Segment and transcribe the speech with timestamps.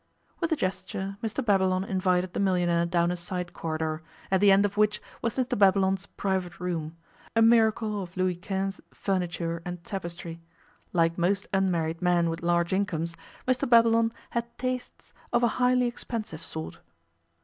[0.39, 4.65] With a gesture Mr Babylon invited the millionaire down a side corridor, at the end
[4.65, 6.97] of which was Mr Babylon's private room,
[7.35, 10.41] a miracle of Louis XV furniture and tapestry:
[10.91, 13.15] like most unmarried men with large incomes,
[13.47, 16.79] Mr Babylon had 'tastes' of a highly expensive sort.